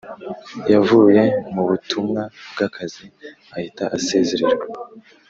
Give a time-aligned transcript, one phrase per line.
[0.73, 1.21] Yavuye
[1.53, 3.05] mubutumwa bwakazi
[3.55, 4.65] ahita asezererwa